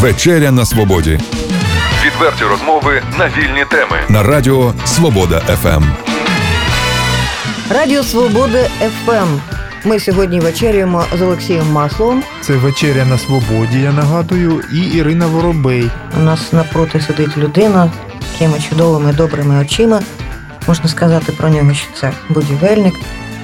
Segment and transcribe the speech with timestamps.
[0.00, 1.18] Вечеря на свободі
[2.04, 4.00] Відверті розмови на вільні теми.
[4.08, 5.84] на радіо Свобода ФМ.
[7.70, 8.64] Радіо Свобода
[9.04, 9.38] ФМ.
[9.84, 12.22] Ми сьогодні вечерюємо з Олексієм Масловим.
[12.40, 15.90] Це вечеря на свободі, я нагадую, і Ірина Воробей.
[16.20, 17.92] У нас напроти сидить людина
[18.32, 20.00] такими чудовими добрими очима.
[20.68, 22.94] Можна сказати про нього, що це будівельник,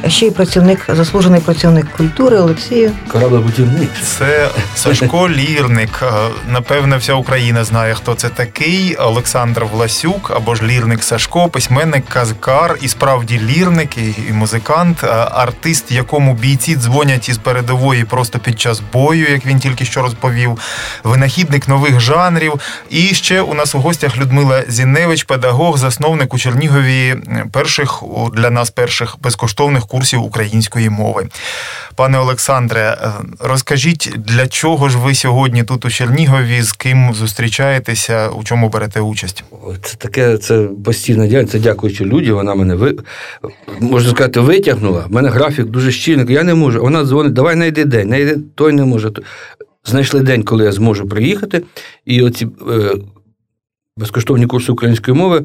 [0.02, 2.92] а ще й працівник, заслужений працівник культури Олексію.
[3.08, 3.90] Кораблебудівник.
[4.02, 6.02] Це Сашко Лірник.
[6.02, 6.06] Е,
[6.48, 8.96] Напевне, вся Україна знає, хто це такий.
[8.96, 15.92] Олександр Власюк або ж Лірник Сашко, письменник, казкар, і справді лірник, і, музикант, е, артист,
[15.92, 20.58] якому бійці дзвонять із передової просто під час бою, як він тільки що розповів.
[21.04, 22.52] Винахідник нових жанрів.
[22.90, 27.16] І ще у нас у гостях Людмила Зіневич, педагог, засновник у Чернігові
[27.52, 31.28] перших для нас перших безкоштовних курсів української мови.
[31.94, 38.28] Пане Олександре, е, розкажіть, для чого ж ви сьогодні тут у Чернігові, з ким зустрічаєтеся,
[38.28, 39.44] у чому берете участь?
[39.82, 42.96] Це таке, це постійна діяльність, це дякуючи люді, вона мене ви,
[43.80, 45.04] можна сказати, витягнула.
[45.10, 46.80] У мене графік дуже щільний, я не можу.
[46.80, 49.10] Вона дзвонить, давай знайди день, знайди, той не може.
[49.84, 51.62] Знайшли день, коли я зможу приїхати.
[52.04, 52.94] І оці е,
[53.96, 55.44] безкоштовні курси української мови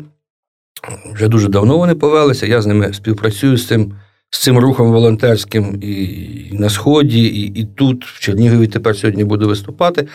[1.14, 2.46] вже дуже давно вони повелися.
[2.46, 3.94] Я з ними співпрацюю з цим,
[4.32, 9.48] з цим рухом волонтерським і на Сході, і, і тут, в Чернігові, тепер сьогодні буду
[9.48, 10.08] виступати.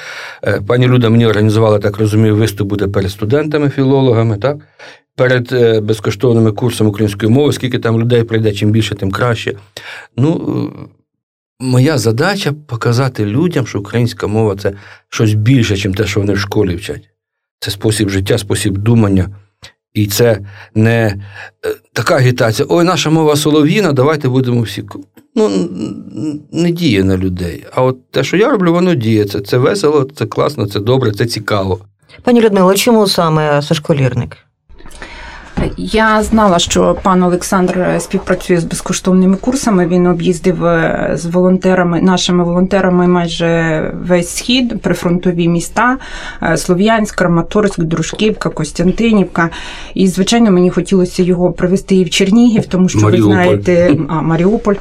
[0.45, 4.56] Е, Пані Люда мені організувала, так розумію, виступ буде перед студентами, філологами, так?
[5.17, 9.56] Перед е, безкоштовними курсами української мови, скільки там людей прийде, чим більше, тим краще.
[10.17, 10.89] Ну, е,
[11.61, 14.72] моя задача показати людям, що українська мова це
[15.09, 17.09] щось більше, ніж те, що вони в школі вчать.
[17.61, 19.28] Це спосіб життя, спосіб думання.
[19.97, 20.39] І це
[20.75, 21.17] не е,
[21.93, 24.85] така агітація, ой, наша мова солов'їна, давайте будемо всі.
[25.35, 25.51] Ну,
[26.53, 27.65] не діє на людей.
[27.75, 29.25] А от те, що я роблю, воно діє.
[29.25, 31.79] Це, це весело, це класно, це добре, це цікаво.
[32.23, 34.37] Пані Людмило, чому саме Сашко Лірник?
[35.77, 39.87] Я знала, що пан Олександр співпрацює з безкоштовними курсами.
[39.87, 45.99] Він об'їздив е, з волонтерами, нашими волонтерами майже весь схід, прифронтові міста:
[46.43, 49.50] е, Слов'янськ, Краматорськ, Дружківка, Костянтинівка.
[49.94, 53.28] І, звичайно, мені хотілося його привезти і в Чернігів, тому що Маріуполь.
[53.28, 54.75] ви знаєте, а Маріуполь,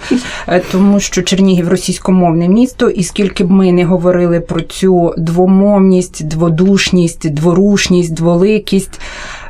[0.48, 6.28] е, тому що Чернігів російськомовне місто, і скільки б ми не говорили про цю двомовність,
[6.28, 9.00] дводушність, дворушність, дволикість.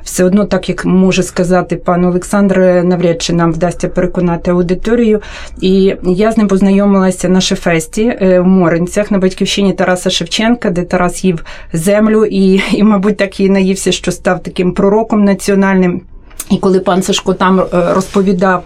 [0.06, 5.22] Все одно, так як може сказати пан Олександр, навряд чи нам вдасться переконати аудиторію.
[5.62, 10.84] І я з ним познайомилася на Шефесті е, в Моринцях на батьківщині Тараса Шевченка, де
[10.84, 11.44] Тарас їв
[11.74, 16.02] землю і, і, мабуть, так і наївся, що став таким пророком національним.
[16.50, 18.64] І коли пан Сашко там е, розповідав.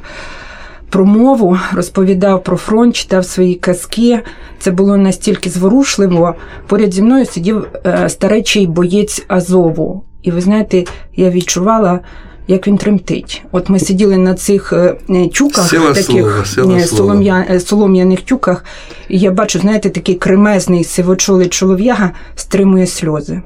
[0.89, 4.19] Про мову розповідав про фронт, читав свої казки.
[4.59, 6.35] Це було настільки зворушливо.
[6.67, 10.03] Поряд зі мною сидів е, старечий боєць Азову.
[10.23, 10.83] І ви знаєте,
[11.15, 11.99] я відчувала,
[12.47, 13.43] як він тремтить.
[13.51, 18.65] От ми сиділи на цих е, е, тюках, Сила таких слова, е, солом'я, солом'яних тюках,
[19.09, 23.41] і я бачу, знаєте, такий кремезний сивочолий чолов'яга стримує сльози.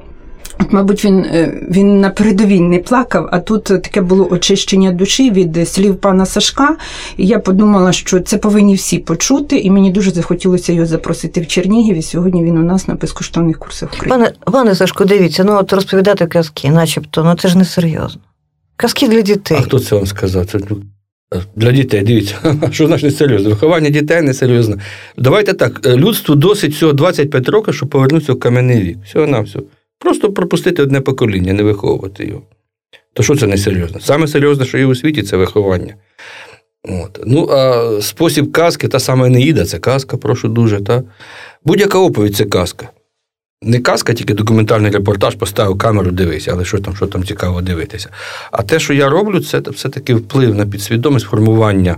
[0.64, 5.32] От, мабуть, він, е, він на передовій не плакав, а тут таке було очищення душі
[5.32, 6.78] від слів пана Сашка.
[7.18, 11.48] І я подумала, що це повинні всі почути, і мені дуже захотілося його запросити в
[11.48, 11.98] Чернігів.
[11.98, 14.18] І сьогодні він у нас на безкоштовних курсах України.
[14.18, 18.22] Пане, пане Сашко, дивіться, ну от розповідати казки, начебто, ну це ж не серйозно.
[18.76, 19.58] Казки для дітей.
[19.60, 20.46] А хто це вам сказав?
[20.46, 20.82] Це ну,
[21.56, 22.36] для дітей, дивіться,
[22.72, 23.50] що значить несерйозно?
[23.50, 24.78] Виховання дітей несерйозно.
[25.18, 28.98] Давайте так, е, людству досить всього 25 років, щоб повернутися в кам'яний вік.
[29.06, 29.60] Всього на все.
[30.04, 32.42] Просто пропустити одне покоління, не виховувати його.
[33.14, 34.00] То що це несерйозно?
[34.00, 35.96] Саме серйозне, що є у світі, це виховання.
[36.84, 37.20] От.
[37.26, 40.82] Ну, а спосіб казки, та сама Неїда, це казка, прошу дуже.
[40.82, 41.04] Та?
[41.66, 42.90] Будь-яка оповідь це казка.
[43.62, 48.10] Не казка, тільки документальний репортаж, поставив камеру, дивись, але що там, що там цікаво дивитися.
[48.52, 51.98] А те, що я роблю, це все-таки вплив на підсвідомість формування,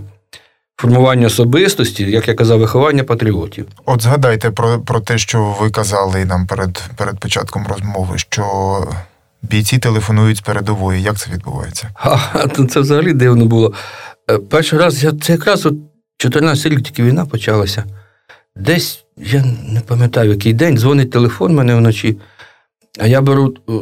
[0.76, 3.66] формування особистості, як я казав, виховання патріотів.
[3.84, 8.44] От згадайте про, про те, що ви казали нам перед, перед початком розмови, що
[9.42, 11.02] бійці телефонують з передової.
[11.02, 11.88] Як це відбувається?
[11.94, 13.72] А, це взагалі дивно було.
[14.30, 15.74] Е, Перший раз, я, це якраз от
[16.18, 17.84] 14 рік тільки війна почалася.
[18.56, 22.18] Десь, я не пам'ятаю, який день, дзвонить телефон мене вночі,
[22.98, 23.72] а я беру е,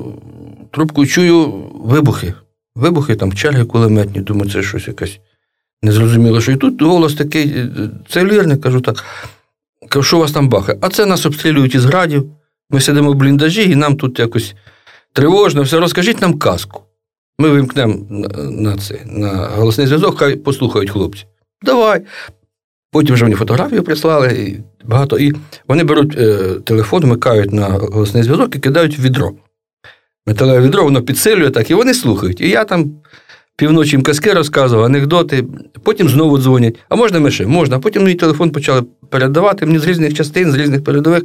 [0.70, 1.46] трубку і чую
[1.84, 2.34] вибухи.
[2.74, 4.88] Вибухи, там черги кулеметні, думаю, це щось
[5.82, 6.40] якесь незрозуміло.
[6.40, 7.70] Що і тут голос такий,
[8.08, 9.04] це лірник, кажу так.
[9.88, 10.78] Кажу, що у вас там бахає?
[10.80, 12.30] А це нас обстрілюють із градів.
[12.70, 14.54] Ми сидимо в бліндажі, і нам тут якось
[15.12, 16.82] тривожно, все, розкажіть нам казку.
[17.38, 18.76] Ми вимкнемо на, на,
[19.06, 21.24] на голосний зв'язок, хай послухають хлопці.
[21.62, 22.02] Давай.
[22.92, 25.18] Потім вже мені фотографію прислали, і багато.
[25.18, 25.32] І
[25.68, 29.32] вони беруть е, телефон, вмикають на голосний зв'язок і кидають в відро.
[30.26, 32.40] Металеве відро, воно підсилює так, і вони слухають.
[32.40, 32.90] І я там
[33.56, 35.44] півночі казки розказував, анекдоти,
[35.82, 36.76] потім знову дзвонять.
[36.88, 37.46] А можна ми ще?
[37.46, 37.78] Можна.
[37.78, 41.22] Потім мій телефон почали передавати мені з різних частин, з різних передових.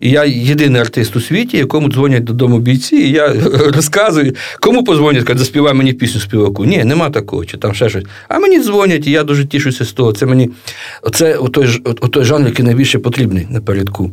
[0.00, 3.34] І я єдиний артист у світі, якому дзвонять додому бійці, і я
[3.74, 6.64] розказую, кому позвонять, кажуть, заспівай мені пісню співаку.
[6.64, 8.04] Ні, нема такого, чи там ще щось.
[8.28, 10.12] А мені дзвонять, і я дуже тішуся з того.
[10.12, 10.50] Це мені
[11.02, 11.68] оце той,
[12.10, 14.10] той жанр, який найбільше потрібний напередку.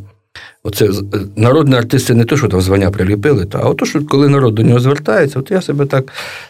[0.62, 0.88] Оце
[1.36, 4.62] народні артисти не то, що там звання приліпили, та, а то, що коли народ до
[4.62, 6.04] нього звертається, от я себе так.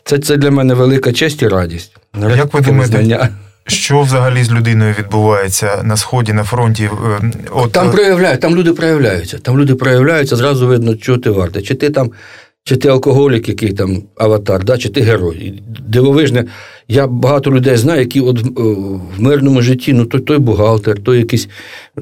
[0.04, 1.96] Це це для мене велика честь і радість.
[2.14, 3.28] Нарешті Як ви думаєте, знання.
[3.66, 6.90] що взагалі з людиною відбувається на сході, на фронті?
[7.22, 7.72] Е, от...
[7.72, 9.38] Там проявляють, там люди проявляються.
[9.38, 11.62] Там люди проявляються, зразу видно, чого ти варте.
[11.62, 12.10] Чи ти там
[12.66, 15.62] чи ти алкоголік, який там аватар, да, чи ти герой.
[15.88, 16.44] Дивовижне,
[16.88, 18.42] я багато людей знаю, які от е,
[19.16, 21.48] в мирному житті, ну той той бухгалтер, той якийсь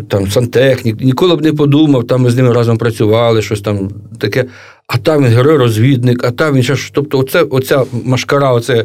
[0.09, 4.45] там сантехнік, ніколи б не подумав, там ми з ними разом працювали, щось там таке.
[4.87, 6.77] А там він герой-розвідник, а там він ще.
[6.93, 8.85] Тобто, оце, оця машкара, оце.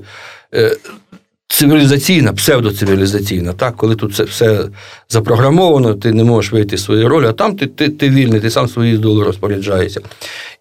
[1.50, 4.66] Цивілізаційна, псевдоцивілізаційна, так, коли тут все все
[5.10, 8.50] запрограмовано, ти не можеш вийти з своєї ролі, а там ти ти, ти вільний, ти
[8.50, 10.02] сам свої долу розпоряджаєшся.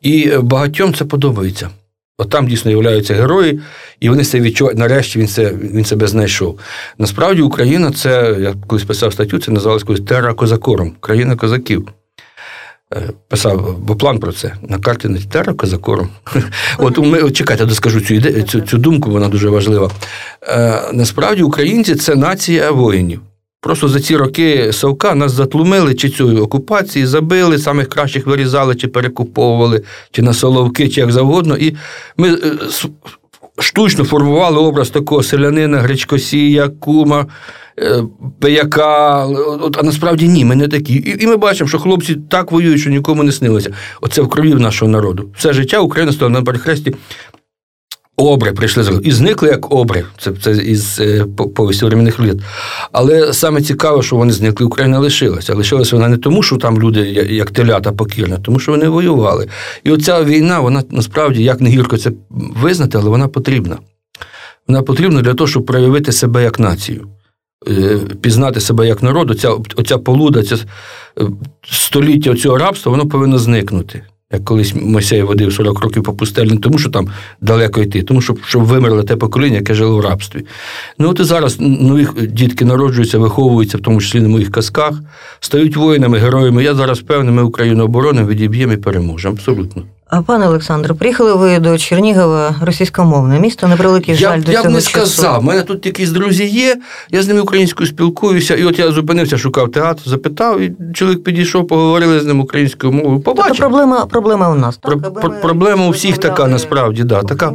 [0.03, 1.71] І е, багатьом це подобається.
[2.19, 3.61] От там дійсно являються герої,
[4.01, 4.79] і вони це відчувають.
[4.79, 6.59] Нарешті він це, він себе знайшов.
[6.99, 11.89] Насправді, Україна це, я колись писав статтю, це називалось колись Терра Козакором, країна козаків.
[12.95, 16.09] Е, писав бо план про це на карті не Терра Козакором.
[16.79, 19.91] От ми чекайте, доскажу цю ідею, цю, цю думку, вона дуже важлива.
[20.43, 23.21] Е, Насправді, українці це нація воїнів.
[23.61, 28.89] Просто за ці роки Савка нас затлумили, чи цю окупації забили, самих кращих вирізали, чи
[28.89, 31.57] перекуповували, чи на соловки, чи як завгодно.
[31.57, 31.77] І
[32.17, 32.53] ми е,
[33.59, 37.27] штучно формували образ такого селянина, гречкосія, кума,
[37.79, 38.03] е,
[38.41, 39.27] пияка.
[39.79, 40.95] А насправді ні, ми не такі.
[40.95, 43.71] І і ми бачимо, що хлопці так воюють, що нікому не снилося.
[44.01, 45.31] Оце в крові нашого народу.
[45.37, 46.95] Все життя Україна стала на перехресті
[48.19, 50.05] Обри прийшли з і зникли як обри.
[50.19, 52.37] Це це із е, повісті временних літ.
[52.93, 55.55] Але саме цікаво, що вони зникли, Україна лишилася.
[55.55, 59.49] Лишилася вона не тому, що там люди, як телята покірні, тому що вони воювали.
[59.85, 63.79] І оця війна, вона насправді, як не гірко це визнати, але вона потрібна.
[64.69, 67.09] Вона потрібна для того, щоб проявити себе як націю,
[67.69, 69.31] е, пізнати себе як народ.
[69.31, 70.57] Оця, оця полуда, це
[71.71, 74.03] століття цього рабства, воно повинно зникнути.
[74.33, 77.09] Як колись Мойсей водив 40 років по пустелі, не тому що там
[77.41, 80.47] далеко йти, тому що щоб вимерло те покоління, яке жило в рабстві.
[80.99, 85.01] Ну от і зараз нові дітки народжуються, виховуються, в тому числі на моїх казках,
[85.41, 86.65] стають воїнами, героями.
[86.65, 89.35] Я зараз певний, ми Україну оборонимо, відіб'ємо і переможемо.
[89.35, 89.83] Абсолютно.
[90.09, 94.59] А пане Олександре, приїхали ви до Чернігова російськомовне місто, на превеликий жаль я, до я
[94.59, 95.07] цього б не часу.
[95.07, 95.41] сказав.
[95.41, 96.77] У мене тут якісь друзі є,
[97.11, 101.67] я з ними українською спілкуюся, і от я зупинився, шукав театр, запитав, і чоловік підійшов,
[101.67, 103.21] поговорили з ним українською мовою.
[103.21, 103.47] Побачив.
[103.47, 104.77] Тобто проблема, проблема у нас.
[104.77, 105.01] Так?
[105.01, 107.53] Про, про, проблема у всіх така, насправді, да, така.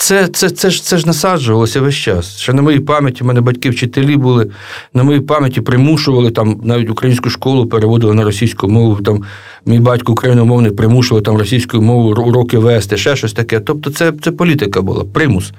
[0.00, 2.38] Це це, це, ж це ж насаджувалося весь час.
[2.38, 4.50] Ще на моїй пам'яті, в мене батьки вчителі були,
[4.94, 9.02] на моїй пам'яті примушували там навіть українську школу переводили на російську мову.
[9.02, 9.24] Там
[9.68, 13.60] Мій батько україномовний примушував там російською мовою уроки вести, ще щось таке.
[13.60, 15.52] Тобто, це, це політика була, примус.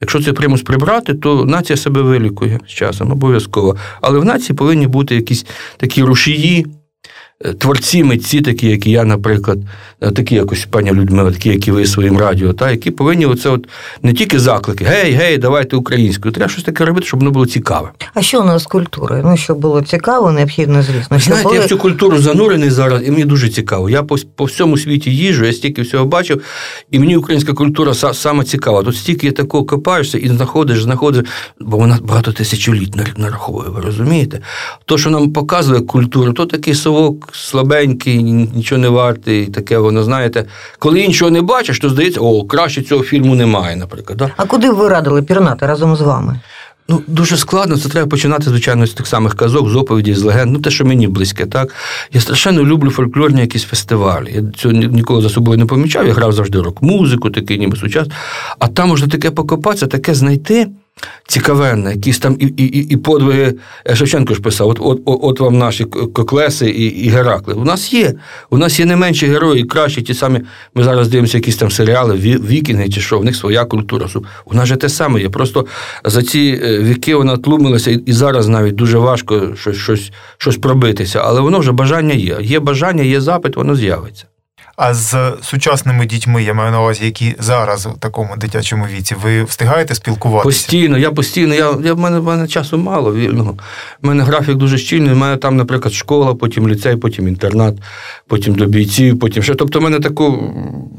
[0.00, 3.76] Якщо цей примус прибрати, то нація себе вилікує з часом, обов'язково.
[4.00, 5.46] Але в нації повинні бути якісь
[5.76, 6.66] такі рушії
[7.58, 9.58] творці, митці, такі, як і я, наприклад,
[10.00, 13.48] е, такі якось пані Людмила, такі, як і ви своїм радіо, та, які повинні оце
[13.48, 13.68] от
[14.02, 16.34] не тільки заклики, гей, гей, давайте українською.
[16.34, 17.90] Треба щось таке робити, щоб воно було цікаве.
[18.14, 19.22] А що у нас з культурою?
[19.26, 21.18] Ну, щоб було цікаво, необхідно, звісно.
[21.18, 21.56] Знаєте, були...
[21.56, 23.90] я в цю культуру занурений зараз, і мені дуже цікаво.
[23.90, 26.42] Я по по всьому світі їжджу, я стільки всього бачив,
[26.90, 28.82] і мені українська культура саме цікава.
[28.82, 31.24] Тут стільки я такого копаєшся і знаходиш, знаходиш,
[31.60, 34.40] бо вона багато тисячоліт нараховує, ви розумієте?
[34.84, 40.44] То, що нам показує культуру, то такий совок слабенький, нічого не вартий, таке воно, знаєте.
[40.78, 44.18] Коли іншого не бачиш, то здається, о, краще цього фільму немає, наприклад.
[44.18, 44.30] Да?
[44.36, 46.40] А куди ви радили пірнати разом з вами?
[46.88, 50.52] Ну, дуже складно, це треба починати, звичайно, з тих самих казок, з оповіді, з легенд.
[50.52, 51.74] Ну, те, що мені близьке, так.
[52.12, 54.32] Я страшенно люблю фольклорні якісь фестивалі.
[54.34, 56.06] Я цього ніколи за собою не помічав.
[56.06, 58.16] Я грав завжди рок-музику, такий ніби сучасний.
[58.58, 60.68] А там можна таке покопатися, таке знайти
[61.26, 63.54] цікавенне, якісь там і і, і подвиги.
[63.88, 67.54] Е, Шевченко ж писав: от от, от вам наші коклеси і і Геракли.
[67.54, 68.14] У нас є.
[68.50, 70.40] У нас є не менші герої, кращі, ті самі.
[70.74, 74.06] Ми зараз дивимося якісь там серіали, вікінги чи що, в них своя культура.
[74.44, 75.28] У нас же те саме є.
[75.28, 75.66] Просто
[76.04, 81.20] за ці е, віки вона тлумилася, і, зараз навіть дуже важко щось, щось, щось пробитися.
[81.24, 82.38] Але воно вже бажання є.
[82.40, 84.26] Є бажання, є запит, воно з'явиться.
[84.76, 89.44] А з сучасними дітьми, я маю на увазі, які зараз у такому дитячому віці, ви
[89.44, 90.44] встигаєте спілкуватися?
[90.44, 93.56] Постійно, я постійно, я, я в, мене, в мене часу мало вільного.
[94.02, 95.12] У мене графік дуже щільний.
[95.12, 97.74] У мене там, наприклад, школа, потім ліцей, потім інтернат,
[98.26, 99.54] потім до бійців, потім ще.
[99.54, 100.52] Тобто, в мене тако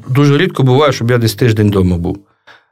[0.08, 2.18] дуже рідко буває, щоб я десь тиждень вдома був.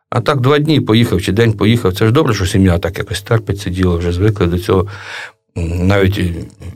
[0.09, 1.93] А так два дні поїхав чи день поїхав.
[1.93, 4.87] Це ж добре, що сім'я так якось терпить це діло, вже звикли до цього.
[5.55, 6.21] Навіть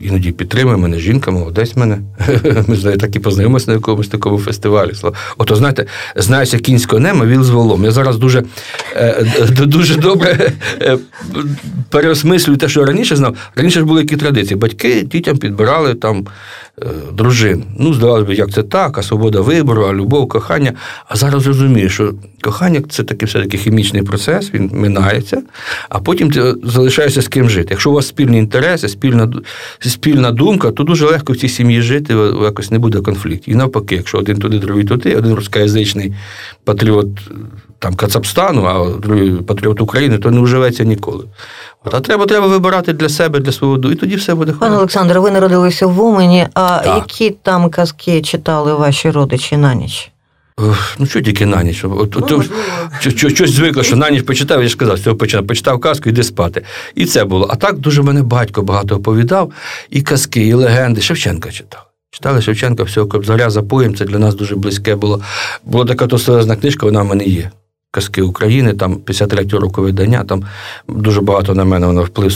[0.00, 1.98] іноді підтримує мене, жінка, молодець мене.
[2.66, 4.92] Ми з нею так і познайомилися на якомусь такому фестивалі.
[5.38, 7.84] Ото, знаєте, знаюся кінського нема, віл з волом.
[7.84, 8.44] Я зараз дуже
[8.96, 10.52] е, дуже добре
[10.82, 10.98] е,
[11.90, 13.36] переосмислюю те, що я раніше знав.
[13.54, 14.56] Раніше ж були які традиції.
[14.56, 16.26] Батьки дітям підбирали там
[17.12, 17.64] дружин.
[17.78, 20.72] Ну, здавалося б, як це так, а свобода вибору, а любов, кохання.
[21.08, 25.42] А зараз розумію, що кохання це такий все-таки хімічний процес, він минається,
[25.88, 27.68] а потім ти залишаєшся з ким жити.
[27.70, 29.32] Якщо у вас спільні інтереси, спільна
[29.80, 33.54] спільна думка, то дуже легко в цій сім'ї жити, якось не буде конфліктів.
[33.54, 36.14] І навпаки, якщо один туди, другий туди, один рускоязичний
[36.64, 37.08] патріот
[37.78, 41.24] там Кацапстану, а патріот України, то не вживеться ніколи.
[41.84, 45.20] От, а треба треба вибирати для себе, для свого і тоді все буде Пане Олександре,
[45.20, 46.96] ви народилися в Умані, а так.
[46.96, 50.10] які там казки читали ваші родичі на ніч?
[50.98, 51.84] Ну, що тільки на ніч?
[51.84, 52.50] От, от,
[52.98, 56.22] що, щось звикло, що на ніч почитав, я ж казав, цього починав, почитав казку, йди
[56.22, 56.62] спати.
[56.94, 57.48] І це було.
[57.50, 59.52] А так дуже мене батько багато оповідав,
[59.90, 61.00] і казки, і легенди.
[61.00, 61.86] Шевченка читав.
[62.10, 65.20] Читали Шевченка, всього Кобзаря за поєм, це для нас дуже близьке було.
[65.64, 67.50] Була така тоселезна книжка, вона в мене є.
[67.96, 70.44] Казки України, там 53-го року видання, там
[70.88, 72.30] дуже багато на мене воно вплив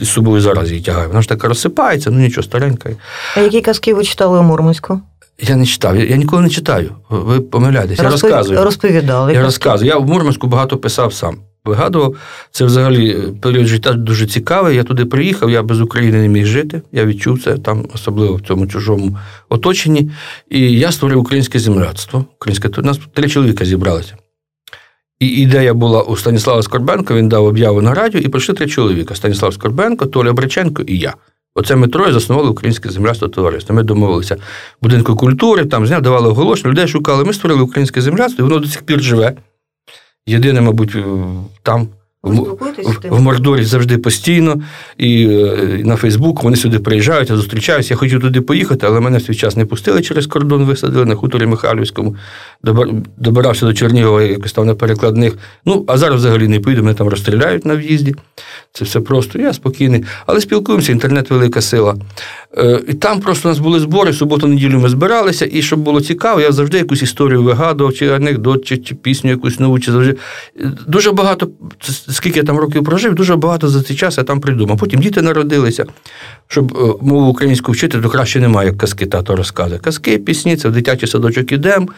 [0.00, 1.06] з собою зараз її тягає.
[1.06, 2.90] Вона ж така розсипається, ну нічого, старенька.
[3.36, 5.00] А які казки ви читали у Мурманську?
[5.40, 6.92] Я не читав, я, я ніколи не читаю.
[7.10, 7.98] Ви помиляєтесь.
[7.98, 8.64] Я розказую.
[8.64, 9.34] Розповідали.
[9.34, 9.90] Я розказую.
[9.90, 11.38] Я в Мурманську багато писав сам.
[11.64, 12.16] Вигадував.
[12.50, 14.76] Це взагалі період життя дуже цікавий.
[14.76, 16.82] Я туди приїхав, я без України не міг жити.
[16.92, 19.18] Я відчув це там, особливо в цьому чужому
[19.48, 20.10] оточенні.
[20.50, 22.24] І я створив українське земляцтво.
[22.36, 24.14] Українське У нас три чоловіка зібралися.
[25.20, 29.14] І ідея була у Станіслава Скорбенка, він дав об'яву на радіо, і прийшли три чоловіка:
[29.14, 31.14] Станіслав Скорбенко, Толя Бриченко і я.
[31.54, 33.74] Оце ми троє заснували українське земляство товариство.
[33.74, 34.36] Ми домовилися
[34.82, 37.24] будинку культури, там зняв, давали оголошення, людей шукали.
[37.24, 39.36] Ми створили українське земляцтво, і воно до сих пір живе.
[40.26, 40.96] Єдине, мабуть,
[41.62, 41.88] там.
[42.26, 42.58] В,
[43.10, 44.62] в Мордорі завжди постійно,
[44.98, 47.94] і, і на Фейсбук вони сюди приїжджають, я зустрічаюся.
[47.94, 51.14] Я хотів туди поїхати, але мене в свій час не пустили через кордон, висадили на
[51.14, 52.16] хуторі Михайлівському,
[53.16, 55.32] добирався до Чернігова, якось там на перекладних.
[55.64, 58.14] Ну, а зараз взагалі не поїду, мене там розстріляють на в'їзді.
[58.72, 60.04] Це все просто, я спокійний.
[60.26, 61.96] Але спілкуємося, інтернет велика сила.
[62.58, 66.40] Е, І там просто у нас були збори, суботу-неділю ми збиралися, і щоб було цікаво,
[66.40, 70.16] я завжди якусь історію вигадував, чи анекдот, чи, чи пісню якусь нову, чи завжди.
[70.86, 71.48] Дуже багато,
[72.16, 74.78] скільки я там років прожив, дуже багато за цей час я там придумав.
[74.78, 75.84] Потім діти народилися.
[76.48, 79.80] Щоб мову українську вчити, то краще немає, як казки тато розказує.
[79.80, 81.88] Казки, пісні, це в дитячий садочок ідемо.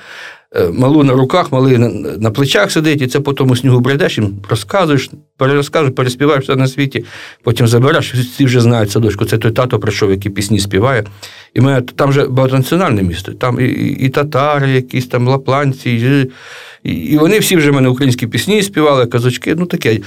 [0.73, 5.11] Малу на руках, малий на, плечах сидить, і це по тому снігу бредеш, їм розказуєш,
[5.37, 7.05] перерозказуєш, переспіваєш все на світі,
[7.43, 9.25] потім забереш, всі вже знають садочку.
[9.25, 11.05] Це той тато прийшов, який пісні співає.
[11.55, 15.90] І ми, там вже багатонаціональне місто, там і, і, і татари, якісь там лапланці,
[16.85, 19.99] і, і вони всі вже в мене українські пісні співали, казочки, ну таке.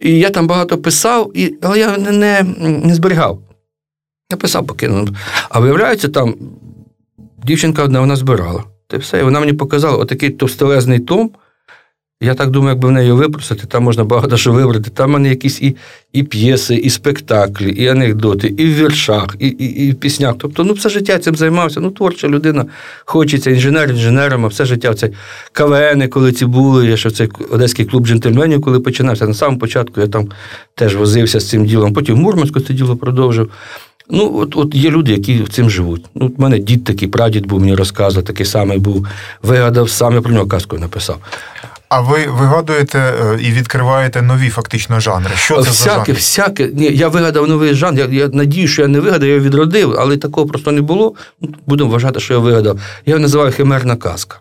[0.00, 2.42] І я там багато писав, і, але я не, не,
[2.84, 3.42] не зберігав.
[4.30, 5.08] Я писав покинув.
[5.48, 6.34] А виявляється, там
[7.44, 8.64] дівчинка одна вона збирала.
[8.90, 11.30] Та все, і вона мені показала отакий товстелезний том.
[12.22, 14.90] Я так думаю, якби в неї випросити, там можна багато що вибрати.
[14.90, 15.76] Там в мене якісь і
[16.12, 20.34] і п'єси, і спектаклі, і анекдоти, і в віршах, і і, і в піснях.
[20.38, 21.80] Тобто, ну, все життя цим займався.
[21.80, 22.66] Ну, творча людина,
[23.04, 25.10] хочеться інженер, інженером, а все життя це
[25.52, 26.86] КВНи, коли ці були.
[26.86, 29.26] Я ще цей Одеський клуб джентльменів, коли починався.
[29.26, 30.28] На самому початку я там
[30.74, 31.92] теж возився з цим ділом.
[31.92, 33.50] Потім в Мурманську це діло продовжив.
[34.12, 36.04] Ну, от от є люди, які цим живуть.
[36.14, 39.06] Ну, от мене дід такий, прадід був, мені розказував, такий самий був,
[39.42, 41.18] вигадав, саме про нього казку написав.
[41.88, 45.30] А ви вигадуєте і відкриваєте нові фактично жанри?
[45.36, 46.12] Що це всяке, за жанри?
[46.12, 47.98] Всяке, Ні, я вигадав новий жанр.
[47.98, 51.14] Я я надію, що я не вигадав, я його відродив, але такого просто не було.
[51.66, 52.76] Будемо вважати, що я вигадав.
[53.06, 54.40] Я його називаю химерна казка.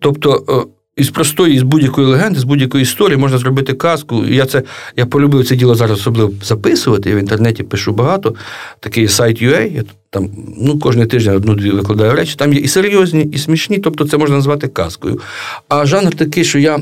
[0.00, 0.66] Тобто.
[1.00, 4.24] Із простої, з будь-якої легенди, з будь-якої історії можна зробити казку.
[4.24, 4.62] Я це
[4.96, 7.10] я полюбив це діло зараз особливо записувати.
[7.10, 8.34] Я в інтернеті пишу багато.
[8.80, 12.34] Такий сайт UA, я там ну, кожен тиждень одну-дві викладаю речі.
[12.36, 15.20] Там є і серйозні, і смішні, тобто це можна назвати казкою.
[15.68, 16.80] А жанр такий, що я.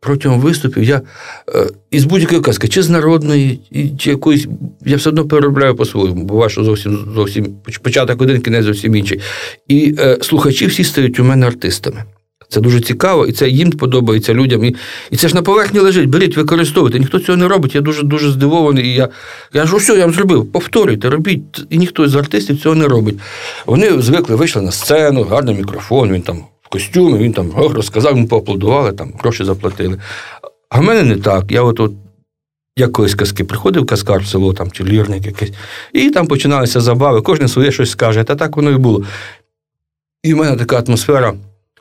[0.00, 1.02] Протягом виступів я
[1.54, 3.60] е, із будь-якої казки, чи з народної,
[3.98, 4.46] чи якоїсь,
[4.86, 7.46] я все одно переробляю по-своєму, буває, що зовсім зовсім
[7.82, 9.20] початок один, кінець зовсім інший.
[9.68, 12.04] І е, слухачі всі стають у мене артистами.
[12.48, 14.64] Це дуже цікаво, і це їм подобається людям.
[14.64, 14.76] І,
[15.10, 16.08] і це ж на поверхні лежить.
[16.08, 16.98] Беріть, використовуйте.
[16.98, 17.74] Ніхто цього не робить.
[17.74, 18.86] Я дуже дуже здивований.
[18.86, 19.08] І я
[19.52, 20.52] я ж все, я вам зробив.
[20.52, 21.66] Повторюйте, робіть.
[21.70, 23.18] І ніхто з артистів цього не робить.
[23.66, 28.28] Вони звикли, вийшли на сцену, гарний мікрофон, він там в костюмі, він там розказав, йому
[28.28, 29.98] поаплодували, там гроші заплатили.
[30.68, 31.44] А в мене не так.
[31.50, 31.92] Я от, от
[32.92, 35.52] колись казки приходив каскар в село там, чи лірник якийсь,
[35.92, 39.04] і там починалися забави, кожен своє щось скаже, та так воно і було.
[40.22, 41.34] І в мене така атмосфера,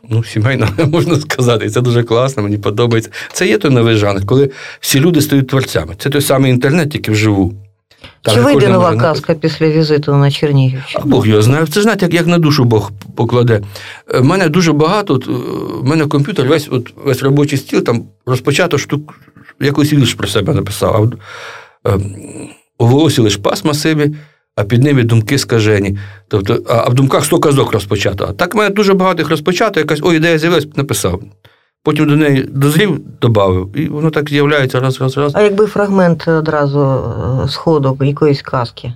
[0.10, 3.12] ну, сімейна, можна сказати, і це дуже класно, мені подобається.
[3.34, 5.96] Це є той новий жанр, коли всі люди стають творцями.
[5.98, 7.54] Це той самий інтернет, тільки вживу.
[8.22, 11.04] Там Чи вийде нова може казка після візиту на Чернігівщину?
[11.06, 11.66] а Бог його знає.
[11.66, 13.62] Це знаєте, як, як на душу Бог покладе.
[14.20, 18.78] У мене дуже багато, от, в мене комп'ютер, весь от, весь робочий стіл, там розпочато
[18.78, 19.20] штук,
[19.62, 21.14] якийсь вірш про себе написав.
[21.84, 22.00] А, е,
[22.78, 24.12] у волосі лиш пасма сиві,
[24.56, 25.98] а під ними думки скажені.
[26.28, 28.26] Тобто, а, в думках сто казок розпочато.
[28.28, 31.22] Так в мене дуже багато їх розпочато, якась о, ідея з'явилась, написав.
[31.84, 35.32] Потім до неї дозрів, додав, і воно так з'являється раз, раз, раз.
[35.36, 38.94] А якби фрагмент одразу е, сходу якоїсь казки?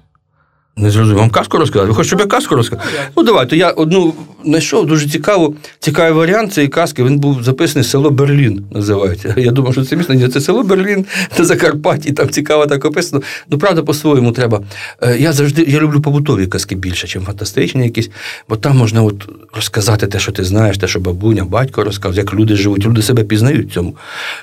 [0.78, 1.20] Не зрозумів.
[1.20, 1.88] Вам казку розказати?
[1.90, 2.86] Ви хочете, щоб я казку розказав?
[3.18, 3.58] Ну, давайте.
[3.58, 4.14] Я одну
[4.46, 7.04] знайшов дуже цікаву, цікавий варіант цієї казки.
[7.04, 9.34] Він був записаний село Берлін, називається.
[9.38, 10.14] Я думав, що це місто.
[10.14, 11.06] Ні, це село Берлін
[11.40, 13.22] на Закарпатті, там цікаво так описано.
[13.50, 14.62] Ну, правда, по-своєму треба.
[15.02, 18.10] Е, Я завжди я люблю побутові казки більше, ніж фантастичні якісь,
[18.50, 22.34] бо там можна от розказати те, що ти знаєш, те, що бабуня, батько розказує, як
[22.34, 22.86] люди живуть.
[22.86, 23.96] Люди себе пізнають цьому.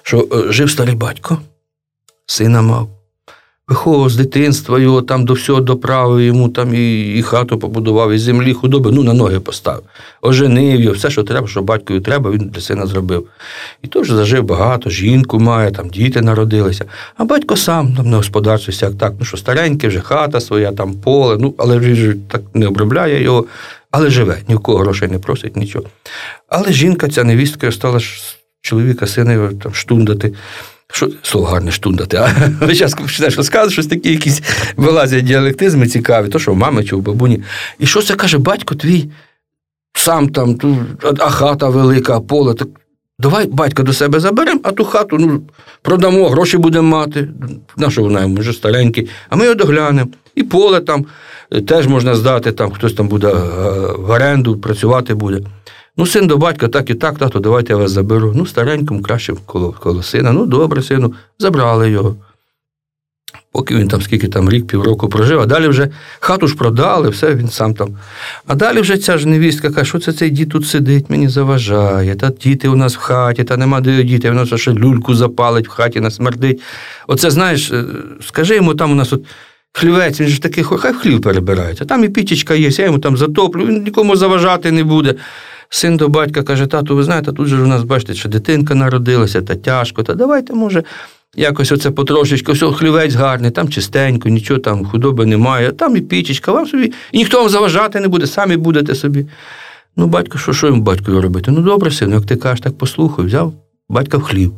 [0.02, 1.38] Що е, жив старий батько,
[2.26, 2.96] сина мав.
[3.69, 8.19] Виховував з дитинства його там до всього доправив, йому там і, і хату побудував, і
[8.19, 9.83] землі худоби, ну на ноги поставив.
[10.23, 13.27] Оженив його, все, що треба, що батькові треба, він для сина зробив.
[13.83, 16.85] І теж зажив багато, жінку має, там діти народилися.
[17.17, 20.95] А батько сам там на господарстві всяк так, ну що старенький, вже хата своя, там
[20.95, 23.45] поле, ну, але він так не обробляє його,
[23.91, 25.85] але живе, ні в кого грошей не просить, нічого.
[26.49, 28.01] Але жінка, ця невістка, стала
[28.61, 30.33] чоловіка, сина там штундати.
[30.93, 34.43] Що слово гарне штундати, а весь час починаєш розказувати, щось такі якісь
[34.76, 37.43] вилазять діалектизми цікаві, то що в мами чи в бабуні.
[37.78, 39.09] І що це каже, батько твій
[39.93, 40.76] сам там, ту,
[41.19, 42.55] а хата велика, поле.
[42.55, 42.69] Так
[43.19, 45.43] давай батька до себе заберемо, а ту хату ну,
[45.83, 47.28] продамо, гроші будемо мати.
[47.76, 50.11] На що вона йому вже старенький, а ми його доглянемо.
[50.35, 51.07] І поле там
[51.52, 53.33] е, теж можна здати, там хтось там буде е,
[53.99, 55.40] в оренду, працювати буде.
[55.97, 58.33] Ну, син до батька, так і так, тато, давайте я вас заберу.
[58.35, 60.32] Ну, старенькому, краще коло, коло сина.
[60.32, 62.17] Ну, добре, сину, забрали його.
[63.52, 65.89] Поки він там скільки там рік, півроку прожив, а далі вже
[66.21, 67.89] хату ж продали, все, він сам там.
[68.47, 72.15] А далі вже ця ж невістка каже, що це цей дід тут сидить, мені заважає,
[72.15, 75.71] та діти у нас в хаті, та нема де діти, воно ще люльку запалить в
[75.71, 76.63] хаті, насмердить.
[77.06, 77.85] Оце, знаєш, е,
[78.21, 79.25] скажи йому, там у нас от
[79.73, 81.85] хлівець, він ж такий, хай хлів перебирається.
[81.85, 85.15] Там і пічечка є, я йому там затоплю, він нікому заважати не буде.
[85.69, 89.43] Син до батька каже, тату, ви знаєте, тут же у нас, бачите, що дитинка народилася,
[89.43, 90.85] та тяжко, та давайте, може,
[91.37, 96.52] якось оце потрошечки, все, хлівець гарний, там чистенько, нічого там худоби немає, там і пічечка,
[96.52, 99.26] вам собі, і ніхто вам заважати не буде, самі будете собі.
[99.97, 101.50] Ну, батько, що що йому батькові робити?
[101.50, 103.52] Ну, добре, сину, як ти кажеш, так послухай, взяв
[103.89, 104.52] батька в хлів.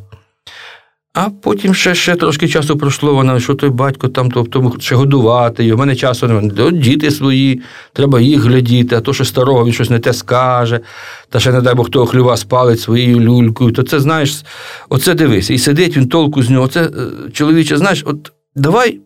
[1.21, 5.65] А потім ще ще трошки часу пройшло, вона, що той батько там, тобто ще годувати
[5.65, 5.77] його.
[5.77, 6.73] У мене часу немає.
[6.73, 10.81] Діти свої, треба їх глядіти, а то, що старого він щось не те скаже,
[11.29, 13.73] та ще, не дай Бог, того хліва спалить своєю люлькою.
[13.73, 14.45] То це, знаєш,
[14.89, 15.51] оце дивись.
[15.51, 16.69] І сидить він толку з нього.
[16.69, 16.91] Це е,
[17.33, 19.01] чоловіче, знаєш, от давай.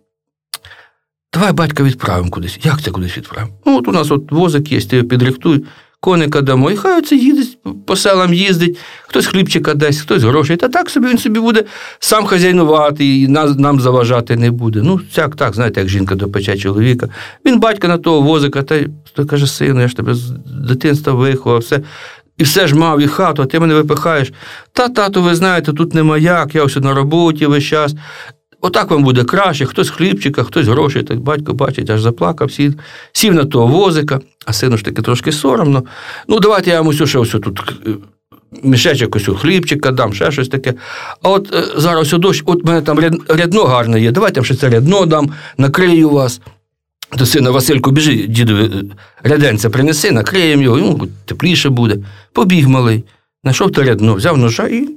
[1.34, 2.58] Давай батька відправимо кудись.
[2.62, 3.52] Як це кудись відправимо?
[3.66, 5.64] Ну, от у нас от возик є, ти його підрихтуй,
[6.04, 10.56] коника дамо, і хай оце їздить, по селам їздить, хтось хлібчика дасть, хтось грошей.
[10.56, 11.64] Та так собі він собі буде
[11.98, 14.80] сам хазяйнувати і нас, нам заважати не буде.
[14.82, 17.08] Ну, всяк так, знаєте, як жінка допече чоловіка.
[17.46, 18.80] Він батька на того возика, та
[19.14, 20.30] той каже, сину, я ж тебе з
[20.68, 21.80] дитинства виховав, все.
[22.38, 24.32] І все ж мав і хату, а ти мене випихаєш.
[24.72, 27.94] Та, тату, ви знаєте, тут нема як, я ось на роботі весь час.
[28.64, 32.74] Отак вам буде краще, хтось хлібчика, хтось грошей, так батько бачить, аж заплакав, сів,
[33.12, 35.84] сів на того возика, а сину ж таки трошки соромно.
[36.28, 37.90] Ну, давайте я вам ось ще ось тут е,
[38.62, 40.74] мішечок ось хлібчика дам, ще щось таке.
[41.22, 42.98] А от е, зараз ось дощ, от мене там
[43.28, 46.40] рядно гарне є, давайте я ще це рядно дам, накрию вас.
[47.18, 48.82] До сина Васильку біжи, дідові, е,
[49.22, 51.96] ряденця принеси, накриємо його, йому тепліше буде.
[52.32, 53.04] Побіг малий,
[53.42, 54.88] знайшов те рядно, взяв ножа і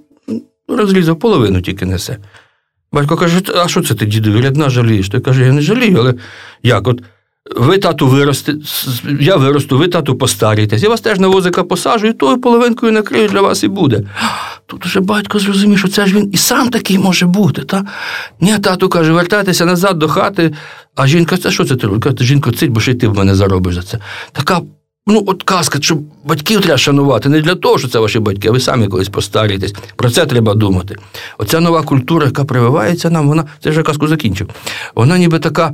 [0.68, 2.18] розрізав половину тільки несе.
[2.96, 5.10] Батько каже, а що це ти, дідові, рядна жалієш?
[5.10, 6.14] Той каже, я не жалію, але
[6.64, 7.02] як от
[7.56, 8.56] ви тату виросте,
[9.20, 10.84] я виросту, ви тату постарієтесь.
[10.84, 14.02] Я вас теж на возика посаджу, і тою половинкою накрию для вас і буде.
[14.66, 17.62] Тут уже батько зрозумів, що це ж він і сам такий може бути.
[17.62, 17.86] Та?
[18.40, 20.54] Ні, тату каже, вертайтеся назад до хати,
[20.96, 23.76] а жінка, це що це ти жінко, цить, бо ще й ти в мене заробиш
[23.76, 24.00] за це.
[24.32, 24.62] Така
[25.08, 28.52] Ну, от казка, що батьків треба шанувати не для того, що це ваші батьки, а
[28.52, 29.74] ви самі колись постарієтесь.
[29.96, 30.96] Про це треба думати.
[31.38, 34.50] Оця нова культура, яка прививається нам, вона це вже казку закінчив.
[34.96, 35.74] Вона ніби така,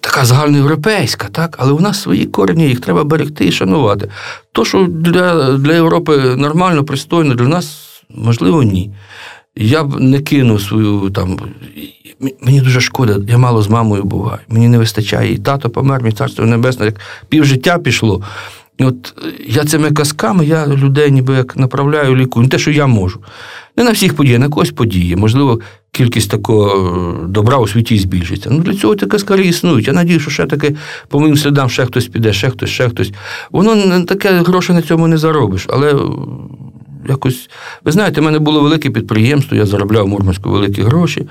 [0.00, 1.56] така загальноєвропейська, так?
[1.58, 4.08] але у нас свої корені, їх треба берегти і шанувати.
[4.52, 8.90] То, що для, для Європи нормально, пристойно, для нас можливо, ні.
[9.56, 11.38] Я б не кинув свою там.
[12.40, 14.38] Мені дуже шкода, я мало з мамою буваю.
[14.48, 15.32] Мені не вистачає.
[15.32, 18.22] І тато помер, мій царство небесне, як півжиття пішло.
[18.78, 19.14] От
[19.46, 22.44] я цими казками, я людей ніби як направляю лікую.
[22.44, 23.20] Не те, що я можу.
[23.76, 25.16] Не на всіх подіях, на когось події.
[25.16, 25.60] Можливо,
[25.92, 28.50] кількість такого добра у світі збільшиться.
[28.52, 29.86] Ну, для цього ті казкарі існують.
[29.86, 30.76] Я надію, що ще таки
[31.08, 33.12] по моїм слідам ще хтось піде, ще хтось, ще хтось.
[33.50, 35.66] Воно таке гроші на цьому не заробиш.
[35.68, 35.94] Але
[37.10, 37.50] якось.
[37.84, 41.26] Ви знаєте, в мене було велике підприємство, я заробляв в Мурманську великі гроші.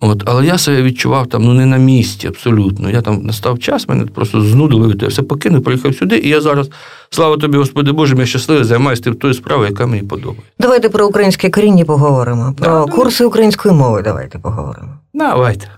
[0.00, 2.90] От, Але я себе відчував там ну, не на місці абсолютно.
[2.90, 6.70] Я там настав час, мене просто знудило, я все покинув, приїхав сюди, і я зараз,
[7.10, 10.52] слава тобі, Господи Боже, я щасливий, займаюся тою справою, яка мені подобається.
[10.58, 12.54] Давайте про українське коріння поговоримо.
[12.58, 14.98] Про да, курси української мови давайте поговоримо.
[15.14, 15.68] Давайте.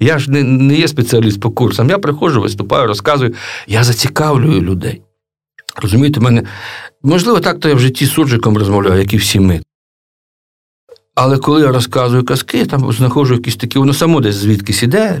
[0.00, 1.90] Я ж не, не є спеціаліст по курсам.
[1.90, 3.34] Я приходжу, виступаю, розказую,
[3.66, 5.02] я зацікавлюю людей.
[5.82, 6.42] Розумієте, мене
[7.02, 9.60] можливо, так то я в житті з суржиком розмовляю, як і всі ми.
[11.14, 15.20] Але коли я розказую казки, там знаходжу якісь такі, воно само десь звідкись іде,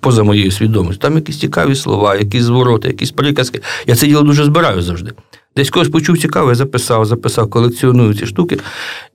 [0.00, 1.00] поза моєю свідомістю.
[1.00, 3.60] Там якісь цікаві слова, якісь звороти, якісь приказки.
[3.86, 5.12] Я це діло дуже збираю завжди.
[5.60, 8.58] Десь когось почув цікаво, я записав, записав, колекціоную ці штуки.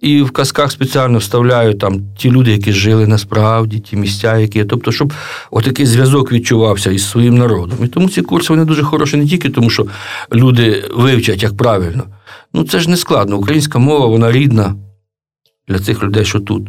[0.02, 4.58] І в казках спеціально вставляю там ті люди, які жили насправді, ті місця, які.
[4.58, 4.66] є.
[4.66, 5.14] Тобто, щоб
[5.52, 7.78] отакий зв'язок відчувався із своїм народом.
[7.84, 9.88] І тому ці курси вони дуже хороші не тільки тому, що
[10.34, 12.04] люди вивчать як правильно.
[12.54, 13.38] Ну це ж не складно.
[13.38, 14.76] Українська мова, вона рідна
[15.68, 16.68] для цих людей, що тут.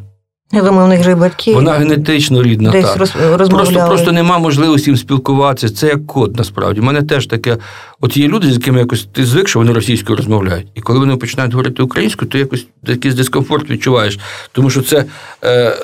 [0.52, 1.54] Я думаю, у них же батьки.
[1.54, 2.70] Вона генетично рідна.
[2.70, 2.96] Десь так.
[2.96, 5.74] Просто просто нема можливості їм спілкуватися.
[5.74, 6.80] Це як код, насправді.
[6.80, 7.56] У мене теж таке.
[8.00, 10.66] От є люди, з якими якось ти звик, що вони російською розмовляють.
[10.74, 14.18] І коли вони починають говорити українською, то якось якийсь дискомфорт відчуваєш.
[14.52, 15.04] Тому що це.
[15.44, 15.76] Е,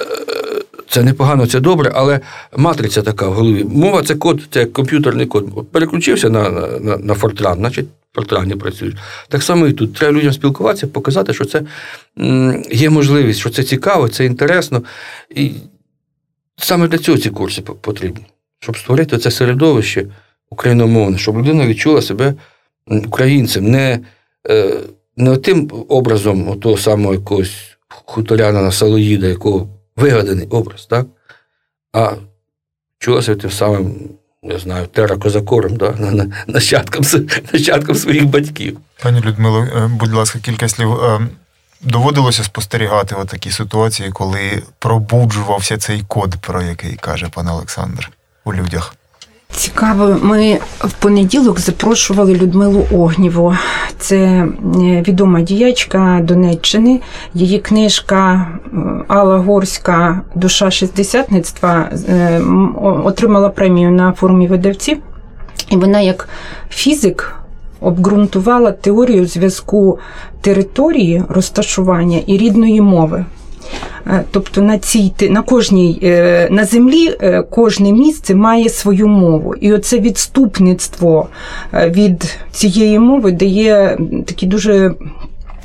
[0.92, 2.20] це непогано, це добре, але
[2.56, 3.64] матриця така в голові.
[3.64, 5.70] Мова це код, це комп'ютерний код.
[5.70, 6.50] Переключився на
[6.80, 8.96] на, на Fortran, значить Фортрані працюють.
[9.28, 9.94] Так само і тут.
[9.94, 11.62] Треба людям спілкуватися, показати, що це
[12.70, 14.82] є можливість, що це цікаво, це інтересно.
[15.30, 15.50] І
[16.56, 18.26] саме для цього ці курси потрібні,
[18.60, 20.06] щоб створити це середовище
[20.50, 22.34] україномовне, щоб людина відчула себе
[22.86, 24.00] українцем, не
[24.50, 24.76] е,
[25.16, 31.06] не тим образом того самого якогось хуторяна на Салоїда, якого вигаданий образ, так?
[31.92, 32.12] а
[32.98, 34.08] чулася тим самим
[34.42, 35.94] я знаю, теракозакором, да,
[36.46, 37.04] нащадком,
[37.52, 38.78] нащадком своїх батьків.
[39.02, 40.92] Пані Людмило, е, будь ласка, кілька слів.
[40.92, 41.20] Е,
[41.80, 48.10] доводилося спостерігати такі ситуації, коли пробуджувався цей код, про який каже пан Олександр
[48.44, 48.94] у людях.
[49.54, 53.54] Цікаво, ми в понеділок запрошували Людмилу Огніву.
[53.98, 54.48] Це е,
[55.08, 57.00] відома діячка Донеччини.
[57.34, 58.76] Її книжка е,
[59.08, 62.40] Алла Горська Душа шістдесятництва е,
[63.04, 64.98] отримала премію на форумі видавців,
[65.70, 66.28] і вона, як
[66.70, 67.34] фізик,
[67.80, 69.98] обґрунтувала теорію зв'язку
[70.40, 73.24] території розташування і рідної мови.
[74.06, 79.54] Е, тобто на цій на кожній е, на землі е, кожне місце має свою мову,
[79.60, 81.28] і оце відступництво
[81.72, 84.94] від цієї мови дає такі дуже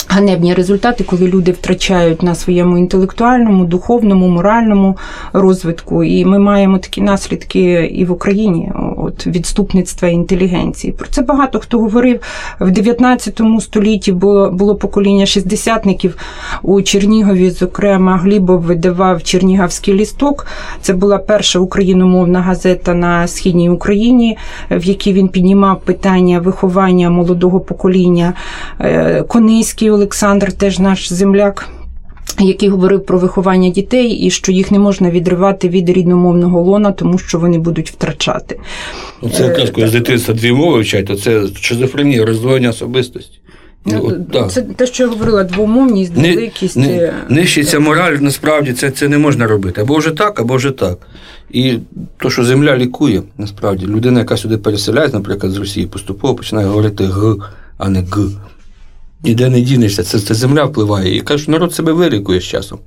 [0.10, 4.98] Ганебні результати, коли люди втрачають на своєму інтелектуальному, духовному, моральному
[5.34, 10.94] розвитку, і ми маємо такі наслідки і в Україні от відступництва інтелігенції.
[10.94, 12.20] Про це багато хто говорив
[12.60, 14.12] в 19 столітті.
[14.12, 16.18] Було було покоління шістдесятників
[16.64, 17.50] у Чернігові.
[17.50, 20.48] Зокрема, Глібов видавав Чернігівський лісток.
[20.82, 24.38] Це була перша україномовна газета на східній Україні,
[24.72, 28.34] в якій він піднімав питання виховання молодого покоління.
[28.80, 31.70] Е, Конейський Олександр, теж наш земляк.
[32.40, 37.18] Який говорив про виховання дітей і що їх не можна відривати від рідномовного лона, тому
[37.18, 38.60] що вони будуть втрачати.
[39.22, 43.40] Ну, це якраз коли з дитинства дві мови вчать, то це шизофренія, роздвоєння особистості.
[43.86, 46.78] Ну, От, Це те, що я говорила, двомовність, дволикість.
[46.78, 49.82] Не, не, нищиться мораль, насправді це це не можна робити.
[49.82, 50.98] Або вже так, або вже так.
[51.52, 51.78] І
[52.18, 57.04] то, що земля лікує, насправді, людина, яка сюди переселяється, наприклад, з Росії, поступово починає говорити
[57.04, 57.36] Г,
[57.78, 58.22] а не Г.
[59.24, 61.18] Ніде не дінешся, це, це земля впливає.
[61.18, 62.80] І кажуть, народ себе вилікує з часом.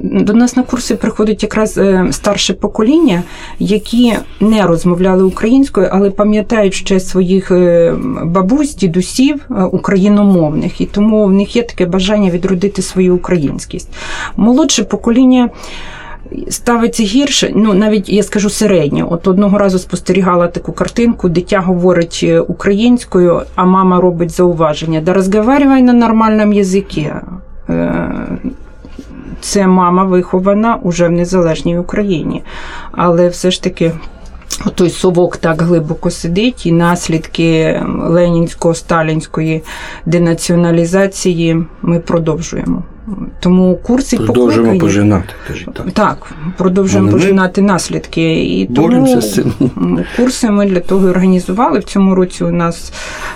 [0.00, 3.22] До нас на курси приходить якраз е, старше покоління,
[3.58, 11.24] які не розмовляли українською, але пам'ятають ще своїх е, бабусь, дідусів е, україномовних, і тому
[11.26, 13.88] в них є таке бажання відродити свою українськість.
[14.36, 15.50] Молодше покоління.
[16.48, 19.08] Ставиться гірше, ну навіть я скажу середньо.
[19.10, 25.00] От одного разу спостерігала таку картинку, дитя говорить е, українською, а мама робить зауваження.
[25.00, 27.10] Да розговарювай на нормальному язикі.
[27.68, 28.10] Е,
[29.40, 32.42] Це мама вихована уже в незалежній Україні.
[32.92, 33.92] Але все ж таки.
[34.74, 39.62] Той совок так глибоко сидить, і наслідки ленінсько-сталінської
[40.06, 42.82] денаціоналізації ми продовжуємо.
[43.40, 44.80] Тому курси Продовжуємо покликані.
[44.80, 45.90] пожинати, кажіть так.
[45.92, 48.44] Так, продовжуємо Але пожинати наслідки.
[48.44, 49.52] І тому з цим.
[50.16, 51.78] курси ми для того і організували.
[51.78, 52.92] В цьому році у нас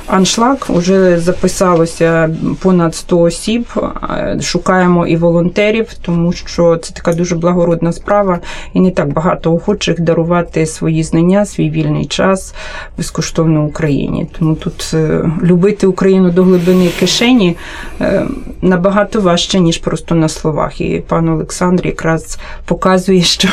[0.06, 2.30] аншлаг вже записалося
[2.60, 3.66] понад 100 осіб.
[4.10, 8.38] Е, Шукаємо і волонтерів, тому що це така дуже благородна справа,
[8.74, 12.54] і не так багато охочих дарувати свої знання, свій вільний час
[12.96, 14.26] безкоштовно Україні.
[14.38, 17.56] Тому тут е, любити Україну до глибини кишені
[18.00, 18.26] е,
[18.62, 20.80] набагато важче, ніж просто на словах.
[20.80, 23.48] І пан Олександр якраз показує, що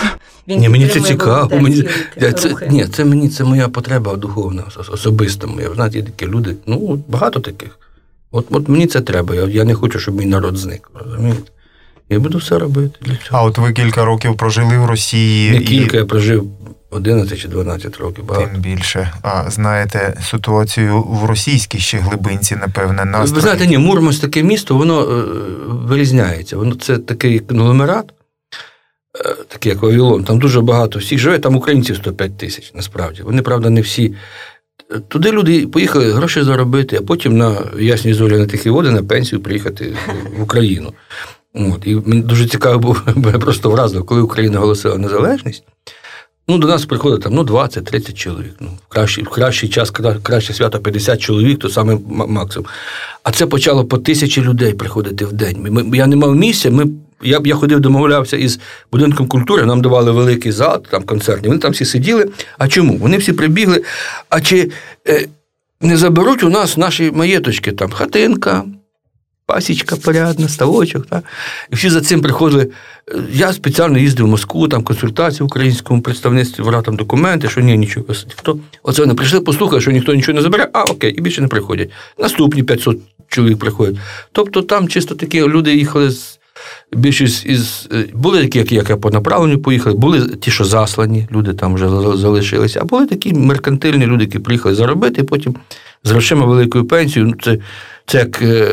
[0.48, 1.60] він Ні, мені це цікаво.
[1.60, 1.84] Мені,
[2.38, 5.70] це, ні, це мені це моя потреба духовна, ос- особиста моя.
[5.76, 7.80] Знаєте, є такі люди, ну, багато таких.
[8.32, 9.36] От, от мені це треба.
[9.36, 10.92] Я, я не хочу, щоб мій народ зник.
[11.06, 11.52] Розумієте?
[12.10, 13.42] Я буду все робити для цього.
[13.42, 16.48] А от ви кілька років прожили в Росії Не і кілька, я прожив
[16.92, 18.26] 11 чи 12 років.
[18.26, 18.50] Багато.
[18.52, 19.14] тим більше.
[19.22, 23.34] А знаєте ситуацію в російській ще глибинці, напевне, настрої.
[23.34, 25.24] Ви знаєте, ні, Мурманськ таке місто, воно е,
[25.68, 26.58] вирізняється.
[26.58, 28.06] Воно це такий конгломерат,
[29.26, 30.24] е, такий як Вавилон.
[30.24, 33.22] Там дуже багато всіх живе, там українців 105 тисяч, насправді.
[33.22, 34.16] Вони, правда, не всі.
[35.08, 39.42] Туди люди поїхали гроші заробити, а потім на ясні зорі на тихі води на пенсію
[39.42, 39.96] приїхати
[40.38, 40.94] в Україну.
[41.54, 41.82] От.
[41.88, 45.64] І мені дуже цікаво було, мене просто вразило, коли Україна оголосила незалежність.
[46.50, 48.54] Ну, до нас приходить там ну, 20-30 чоловік.
[48.60, 52.68] Ну, в кращий, в кращий час, кра- краще свято 50 чоловік, то саме максимум.
[53.24, 55.58] А це почало по тисячі людей приходити в день.
[55.70, 56.72] Ми- я не мав місця.
[56.72, 56.86] Ми,
[57.24, 58.60] я, я ходив, домовлявся із
[58.92, 61.48] будинком культури, нам давали великий зал, там концертні.
[61.48, 62.30] Вони там всі сиділи.
[62.58, 62.98] А чому?
[62.98, 63.84] Вони всі прибігли.
[64.30, 64.72] А чи
[65.08, 65.28] е,
[65.82, 68.64] не заберуть у нас наші маєточки, там хатинка,
[69.50, 71.06] пасічка порядна, ставочок.
[71.06, 71.22] Та?
[71.72, 72.68] І всі за цим приходили.
[73.34, 77.78] Я спеціально їздив в Москву, там консультації в українському представництві, брав там документи, що ні,
[77.78, 78.06] нічого.
[78.36, 78.60] Хто?
[78.84, 81.90] Оце вони прийшли, послухали, що ніхто нічого не забере, а окей, і більше не приходять.
[82.20, 83.96] Наступні 500 чоловік приходять.
[84.32, 86.40] Тобто там чисто такі люди їхали з.
[86.94, 91.28] Більшість із е, були такі, які як я по направленню поїхали, були ті, що заслані,
[91.32, 95.56] люди там вже залишилися, а були такі меркантильні люди, які приїхали заробити, і потім
[96.04, 97.32] з грошима великою пенсією.
[97.32, 97.58] Ну, це,
[98.10, 98.66] це як е,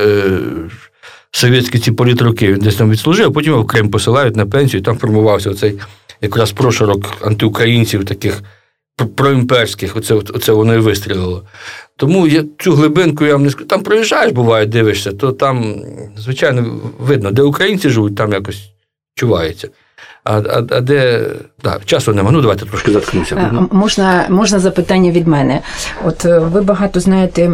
[1.31, 4.81] совєтські ці політруки, він десь там відслужив, а потім його в Крим посилають на пенсію,
[4.81, 5.79] і там формувався оцей
[6.21, 8.43] якраз прошарок антиукраїнців, таких
[9.15, 11.43] проімперських, оце, оце воно і вистрілило.
[11.97, 13.69] Тому я цю глибинку я вам не скажу.
[13.69, 15.75] Там проїжджаєш, буває, дивишся, то там,
[16.17, 18.71] звичайно, видно, де українці живуть, там якось
[19.15, 19.69] чувається.
[20.25, 21.27] А, а, а де
[21.65, 22.31] да, часу нема.
[22.31, 23.37] Ну, давайте трошки заткнуся.
[23.37, 25.61] Е, Можна, можна запитання від мене?
[26.05, 27.53] От е, ви багато знаєте.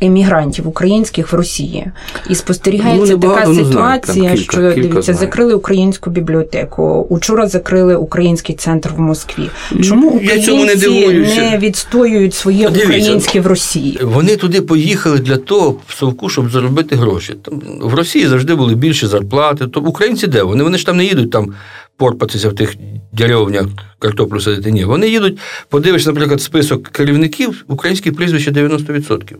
[0.00, 1.86] Емігрантів українських в Росії
[2.30, 5.18] і спостерігається Ну, така ну, знаю, ситуація, кілька- що кілька дивіться, знаю.
[5.18, 7.06] закрили українську бібліотеку.
[7.10, 9.50] Учора закрили український центр в Москві.
[9.82, 12.86] Чому цьому не українці не відстоюють своє Дивіться.
[12.86, 13.98] українське в Росії?
[14.02, 17.34] Вони туди поїхали для того, совку, щоб заробити гроші.
[17.42, 19.66] Там, в Росії завжди були більші зарплати.
[19.66, 20.42] То українці де?
[20.42, 21.54] Вони, вони ж там не їдуть там
[21.96, 22.74] порпатися в тих
[23.12, 23.66] деревнях,
[23.98, 24.72] картоплю садити.
[24.72, 24.84] Ні.
[24.84, 29.36] Вони їдуть, подивишся, наприклад, список керівників, українські прізвища 90%.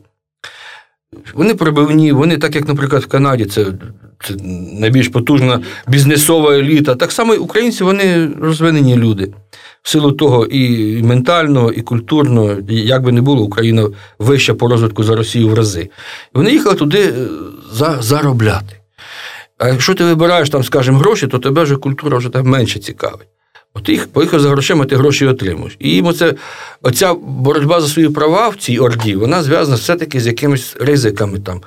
[1.35, 3.66] Вони пробивні, вони, так як, наприклад, в Канаді, це,
[4.25, 4.35] це
[4.73, 6.94] найбільш потужна бізнесова еліта.
[6.94, 9.33] Так само і українці вони розвинені люди.
[9.83, 14.68] В силу того і ментально, і культурно, і як би не було, Україна вища по
[14.68, 15.90] розвитку за Росію в рази.
[16.35, 17.12] Вони їхали туди е,
[17.73, 18.77] за, заробляти.
[19.59, 23.29] А якщо ти вибираєш там, скажімо, гроші, то тебе вже культура вже там менше цікавить.
[23.75, 25.77] От їх поїхав за грошима, ти гроші отримуєш.
[25.79, 26.35] І їм оце,
[26.83, 31.63] оця боротьба за свої права в цій орді, вона зв'язана все-таки з якимись ризиками там,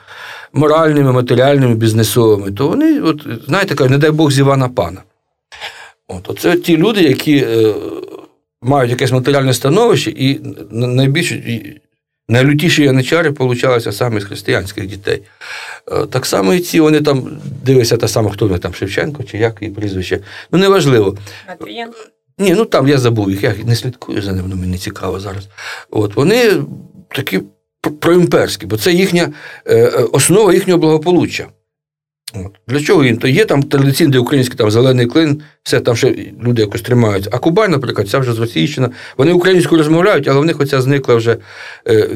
[0.54, 2.52] моральними, матеріальними, бізнесовими.
[2.52, 5.02] То вони, от, знаєте, кажуть, не дай Бог з Івана пана.
[6.08, 7.74] От, оце ті люди, які е,
[8.62, 11.82] мають якесь матеріальне становище, і найбільш і
[12.30, 15.22] найлютіші яничари получалися саме з християнських дітей.
[15.92, 19.38] Е, Так само і ці, вони там дивися, та сама, хто вони там, Шевченко чи
[19.38, 20.20] як її прізвище.
[20.52, 21.18] Ну, неважливо.
[22.38, 25.48] Ні, ну там я забув їх, я не слідкую за ним, ну, мені цікаво зараз.
[25.90, 26.64] От вони
[27.16, 27.42] такі
[28.00, 29.34] проімперські, бо це їхня
[29.66, 31.48] е, е, основа їхнього благополуччя.
[32.68, 33.18] Для чого їм?
[33.18, 37.30] То є там традиційний український там зелений клин, все там ще люди якось тримаються.
[37.34, 38.90] А Кубань, наприклад, ця вже з Російщина.
[39.18, 41.38] Вони українською розмовляють, але в них оця зникла вже
[41.88, 42.10] е,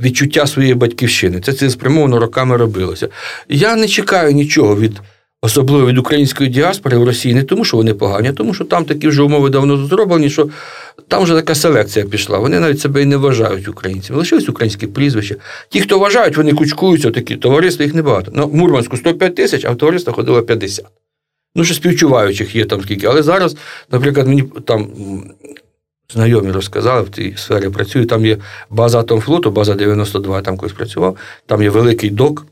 [0.00, 1.40] відчуття своєї батьківщини.
[1.40, 3.08] Це цілеспрямовано роками робилося.
[3.48, 5.00] Я не чекаю нічого від
[5.44, 8.84] особливо від української діаспори в Росії, не тому, що вони погані, а тому, що там
[8.84, 10.48] такі вже умови давно зроблені, що
[11.08, 12.38] там вже така селекція пішла.
[12.38, 14.18] Вони навіть себе і не вважають українцями.
[14.18, 15.36] Лишились українські прізвища.
[15.68, 18.32] Ті, хто вважають, вони кучкуються, такі товариства їх небагато.
[18.34, 20.84] Ну, в Мурманську 105 тисяч, а в товариство ходило 50.
[21.56, 23.06] Ну, що співчуваючих є там скільки.
[23.06, 23.56] Але зараз,
[23.90, 24.90] наприклад, мені там
[26.12, 28.38] знайомі розказали, в цій сфері працюю, там є
[28.70, 32.46] база Атомфлоту, база 92, я там колись працював, там є великий док.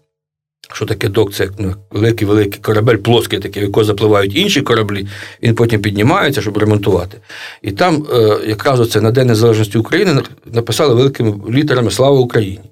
[0.72, 1.35] Що таке док?
[1.35, 5.07] Це ну, великий великий корабель, плоский такий, в якого запливають інші кораблі,
[5.42, 7.18] він потім піднімається, щоб ремонтувати.
[7.62, 12.72] І там е, якраз оце на День Незалежності України написали великими літерами Слава Україні.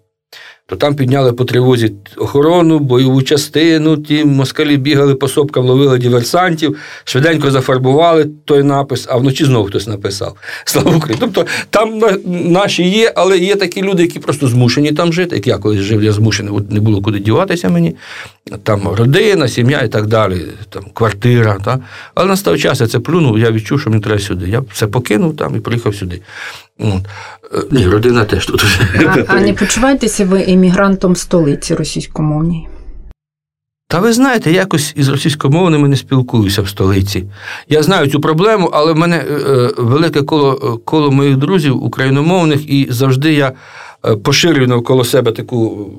[0.70, 6.76] То там підняли по тривозі охорону, бойову частину, ті москалі бігали по сопкам, ловили диверсантів,
[7.04, 10.36] швиденько зафарбували той напис, а вночі знову хтось написав.
[10.64, 11.20] Слава Україні.
[11.20, 15.36] Тобто там наші є, але є такі люди, які просто змушені там жити.
[15.36, 17.96] Як я колись жив, я змушений, от не було куди діватися мені.
[18.62, 21.58] Там родина, сім'я і так далі, там квартира.
[21.64, 21.78] Та?
[22.14, 24.48] Але настав час, я це плюнув, я відчув, що мені треба сюди.
[24.48, 26.20] Я все покинув там і приїхав сюди.
[26.80, 27.06] От.
[27.54, 28.64] Е, Ні, родина теж тут.
[29.06, 32.68] А, а не почуваєтеся ви емігрантом столиці російськомовній?
[33.90, 37.24] Та ви знаєте, якось із російськомовними не спілкуюся в столиці.
[37.68, 41.84] Я знаю цю проблему, але в мене е, е, велике коло, е, коло моїх друзів
[41.84, 43.52] україномовних, і завжди я е,
[44.22, 45.90] поширюю навколо себе таку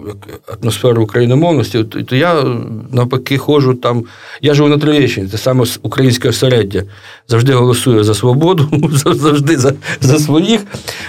[0.62, 1.84] атмосферу україномовності.
[1.84, 2.46] То, я е,
[2.92, 4.04] навпаки ходжу там.
[4.42, 6.84] Я живу на Троєщині, це саме українське осереддя.
[7.28, 10.62] Завжди голосую за свободу, завжди за, за своїх.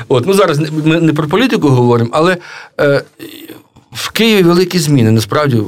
[0.08, 2.36] От, ну зараз ми не про політику говоримо, але.
[2.80, 3.02] Е,
[3.92, 5.10] в Києві великі зміни.
[5.10, 5.62] Насправді,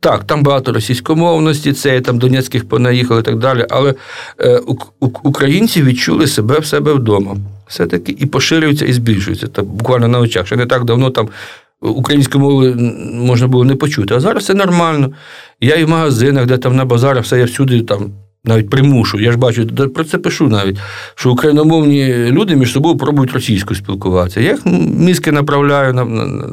[0.00, 3.66] так, там багато російськомовності, це там Донецьких понаїхали і так далі.
[3.70, 3.94] Але
[4.38, 7.36] е, ук- ук- українці відчули себе в себе вдома.
[7.66, 9.46] Все-таки і поширюються, і збільшуються.
[9.46, 10.46] Та буквально на очах.
[10.46, 11.28] Ще не так давно там
[11.80, 12.64] українську мову
[13.12, 14.14] можна було не почути.
[14.14, 15.12] А зараз все нормально.
[15.60, 18.10] Я і в магазинах, де там на базарах, все я всюди там.
[18.44, 20.78] Навіть примушую, я ж бачу, про це пишу навіть,
[21.14, 24.40] що україномовні люди між собою пробують російською спілкуватися.
[24.40, 24.60] Я їх
[24.96, 26.48] мізки направляю на, на,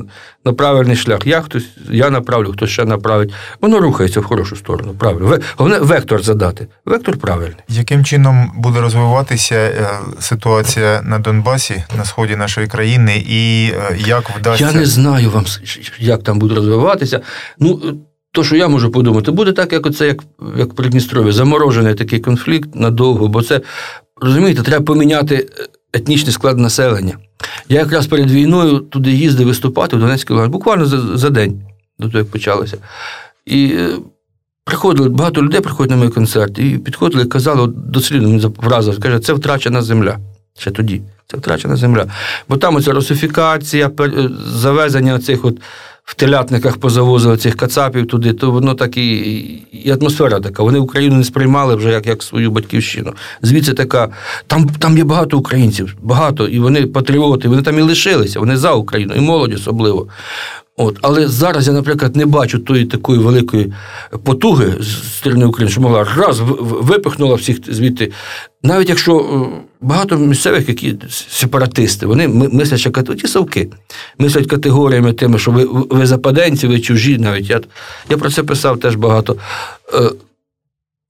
[0.45, 1.19] на правильний шлях.
[1.25, 3.33] Я хтось, я направлю, хтось ще направить.
[3.61, 4.93] Воно рухається в хорошу сторону.
[4.99, 5.37] Правильно.
[5.57, 6.67] Головне вектор задати.
[6.85, 7.57] Вектор правильний.
[7.69, 14.29] Яким чином буде розвиватися е, ситуація на Донбасі, на сході нашої країни, і е, як
[14.39, 15.45] вдасться Я не знаю вам,
[15.99, 17.21] як там буде розвиватися.
[17.59, 17.81] Ну,
[18.35, 20.23] то, що я можу подумати, буде так, як оце, як,
[20.57, 23.61] як в Придністров'ї, заморожений такий конфлікт надовго, бо це,
[24.21, 25.49] розумієте, треба поміняти
[25.93, 27.17] етнічний склад населення.
[27.69, 31.61] Я якраз перед війною туди їздив виступати в Донецькій Луганській, буквально за, за день
[31.99, 32.77] до того, як почалося.
[33.45, 33.89] І е,
[34.65, 39.19] приходили, багато людей приходять на мій концерт, і підходили і казали, дослідно мені вразив, каже,
[39.19, 40.17] це втрачена земля.
[40.57, 41.01] Ще тоді.
[41.27, 42.05] Це втрачена земля.
[42.49, 45.57] Бо там оця русифікація, е, завезення цих от
[46.05, 49.17] в телятниках позавозили цих кацапів туди, то воно так і,
[49.71, 50.63] і атмосфера така.
[50.63, 53.13] Вони Україну не сприймали вже як, як свою батьківщину.
[53.41, 54.09] Звідси така.
[54.47, 58.73] Там, там є багато українців, багато, і вони патріоти, вони там і лишилися, вони за
[58.73, 60.07] Україну, і молодь особливо.
[60.77, 63.73] От, але зараз я, наприклад, не бачу тої такої великої
[64.23, 68.11] потуги з сторони України, що могла раз випихнула всіх звідти.
[68.63, 73.69] Навіть якщо е, багато місцевих, які сепаратисти, вони мислять, що ті совки,
[74.17, 77.17] мислять категоріями тими, що ви, ви западенці, ви чужі.
[77.17, 77.61] Навіть я,
[78.09, 79.37] я про це писав теж багато.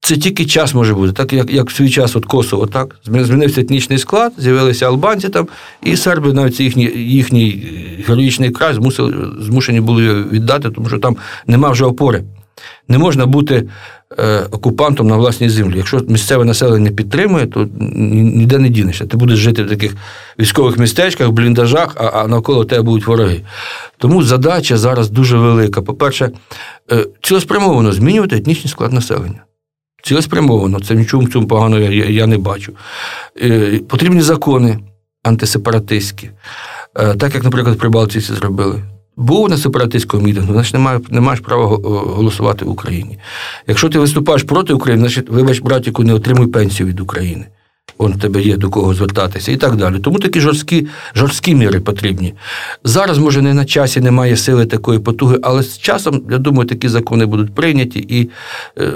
[0.06, 3.60] Це тільки час може бути, так як, як в свій час от Косово, так змінився
[3.60, 5.48] етнічний склад, з'явилися албанці там,
[5.82, 11.16] і серби, навіть це їхній, е, героїчний край змусили, змушені були віддати, тому що там
[11.46, 12.24] нема вже опори.
[12.88, 13.68] Не можна бути
[14.18, 15.76] е, окупантом на власній землі.
[15.76, 19.06] Якщо місцеве населення підтримує, то ніде не дінешся.
[19.06, 19.96] Ти будеш жити в таких
[20.38, 23.40] військових містечках, бліндажах, а, а навколо тебе будуть вороги.
[23.98, 25.82] Тому задача зараз дуже велика.
[25.82, 26.30] По-перше,
[26.92, 29.42] е, цілеспрямовано змінювати етнічний склад населення.
[30.06, 32.72] Цілеспрямовано, це нічого в цьому поганого я, я, не бачу.
[33.42, 34.78] Е, потрібні закони
[35.22, 36.30] антисепаратистські,
[36.94, 38.82] е, так як, наприклад, прибалтці це зробили.
[39.16, 41.66] Був на сепаратистському мітингу, значить не, має, не маєш права
[42.16, 43.18] голосувати в Україні.
[43.66, 47.46] Якщо ти виступаєш проти України, значить, вибач, братіку, не отримуй пенсію від України.
[47.98, 49.98] Он в тебе є до кого звертатися і так далі.
[49.98, 52.34] Тому такі жорсткі, жорсткі міри потрібні.
[52.84, 56.88] Зараз, може, не на часі немає сили такої потуги, але з часом, я думаю, такі
[56.88, 58.30] закони будуть прийняті і
[58.78, 58.92] е,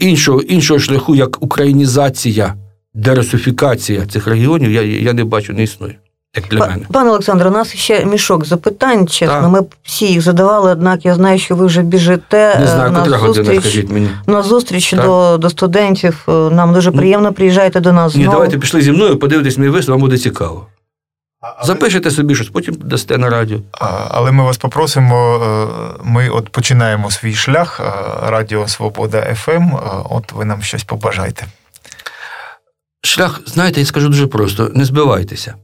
[0.00, 2.54] іншого, іншого шляху, як українізація,
[2.94, 5.98] дерусифікація цих регіонів, я, я не бачу, не існує.
[6.36, 6.86] Як для мене.
[6.92, 9.40] Пане Олександре, у нас ще мішок запитань, чесно.
[9.40, 9.50] Так.
[9.50, 13.00] Ми всі їх задавали, однак я знаю, що ви вже біжите Не е, знаю, на
[13.00, 13.86] котра година, зустріч.
[13.90, 14.08] мені.
[14.26, 16.26] На зустріч до, до студентів.
[16.28, 18.36] Е, Нам дуже приємно приїжджайте до нас Ні, знову.
[18.36, 20.66] давайте пішли зі мною, подивитесь мій виступ, вам буде цікаво.
[21.64, 23.58] Запишете собі щось, потім дасте на радіо.
[24.10, 25.40] Але ми вас попросимо.
[25.44, 27.92] е, Ми от починаємо свій шлях е,
[28.30, 29.74] Радіо Свобода ФМ.
[30.10, 31.46] От ви нам щось побажайте.
[33.02, 35.54] Шлях, знаєте, я скажу дуже просто: не збивайтеся.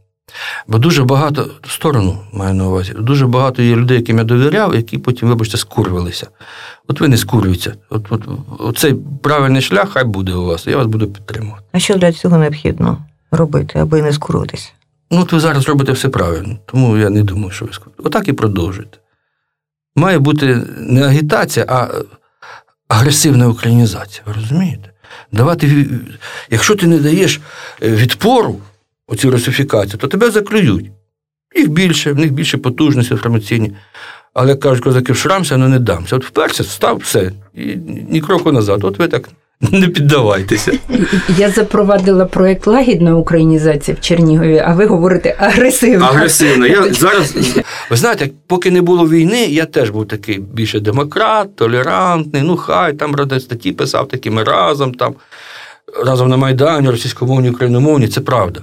[0.66, 2.92] Бо дуже багато сторону маю на увазі.
[2.98, 6.26] Дуже багато є людей, яким я довіряв, які потім, вибачте, скурвилися.
[6.88, 7.74] От ви не скурюєте.
[7.90, 8.22] От, от,
[8.58, 11.62] оцей правильний шлях хай буде у вас, я вас буду підтримувати.
[11.72, 12.98] А що для цього необхідно
[13.30, 14.68] робити, аби не скуритися?
[15.10, 18.02] Ну, от ви зараз робите все правильно, тому я не думаю, що ви скурите.
[18.02, 18.98] Отак і продовжуйте.
[19.96, 21.88] Має бути не агітація, а
[22.88, 24.22] агресивна українізація.
[24.26, 24.92] Ви розумієте?
[25.32, 25.86] Давати,
[26.50, 27.40] якщо ти не даєш
[27.82, 28.60] е, відпору
[29.06, 30.90] оцій русифікації, то тебе заклюють.
[31.56, 33.72] Їх більше, в них більше потужності інформаційні.
[34.34, 36.16] Але як кажуть, козаки вшрамся, ну не дамся.
[36.16, 37.76] От вперся, став все, і
[38.10, 38.84] ні кроку назад.
[38.84, 39.28] От ви так
[39.60, 40.72] не піддавайтеся.
[41.38, 46.04] Я запровадила проект лагідна українізація в Чернігові, а ви говорите агресивно.
[46.06, 46.66] Агресивно.
[46.66, 47.34] Я зараз,
[47.90, 52.42] ви знаєте, поки не було війни, я теж був такий більше демократ, толерантний.
[52.42, 55.14] Ну, хай там ради статті писав такі ми разом там,
[56.04, 58.60] разом на Майдані, російськомовні, україномовні, це правда.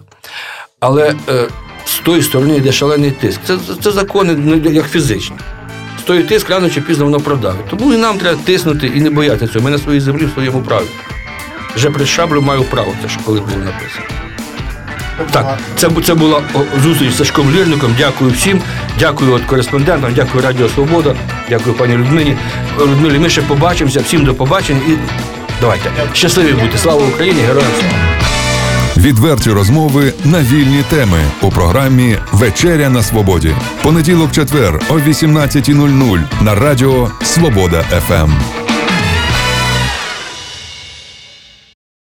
[0.79, 1.47] Але е,
[1.85, 3.39] з тої сторони йде шалений тиск.
[3.45, 5.35] Це, це закони ну, як фізичні.
[6.03, 7.67] З тої тиск рано чи пізно воно продавить.
[7.69, 9.65] Тому і нам треба тиснути і не боятися цього.
[9.65, 10.85] Ми на своїй землі в своєму праві.
[11.75, 14.05] Вже при шаблю маю право, це ж коли було написано.
[15.31, 16.41] Так, це, це була
[16.83, 17.95] зустріч з Сашком Лірником.
[17.97, 18.61] Дякую всім.
[18.99, 21.15] Дякую от кореспондентам, дякую Радіо Свобода,
[21.49, 22.37] дякую пані Людмилі.
[22.79, 24.01] Людмилі, ми ще побачимося.
[24.01, 24.91] Всім до побачення і
[25.61, 25.91] давайте.
[26.13, 26.77] Щасливі бути.
[26.77, 27.41] Слава Україні!
[27.41, 28.22] Героям слава!
[29.03, 33.55] Відверті розмови на вільні теми у програмі Вечеря на свободі.
[33.83, 38.62] Понеділок, четвер о 18.00 на радіо Свобода ФМ.